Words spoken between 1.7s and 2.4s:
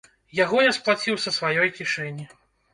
кішэні.